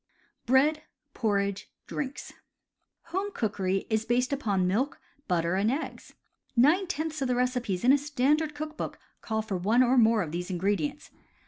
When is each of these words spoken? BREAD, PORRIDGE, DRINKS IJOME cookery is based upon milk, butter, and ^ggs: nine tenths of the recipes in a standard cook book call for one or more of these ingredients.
BREAD, 0.47 0.81
PORRIDGE, 1.13 1.69
DRINKS 1.85 2.33
IJOME 3.11 3.31
cookery 3.35 3.85
is 3.87 4.03
based 4.03 4.33
upon 4.33 4.65
milk, 4.65 4.99
butter, 5.27 5.53
and 5.53 5.69
^ggs: 5.69 6.13
nine 6.55 6.87
tenths 6.87 7.21
of 7.21 7.27
the 7.27 7.35
recipes 7.35 7.83
in 7.83 7.93
a 7.93 7.99
standard 7.99 8.55
cook 8.55 8.75
book 8.75 8.97
call 9.21 9.43
for 9.43 9.57
one 9.57 9.83
or 9.83 9.99
more 9.99 10.23
of 10.23 10.31
these 10.31 10.49
ingredients. 10.49 11.11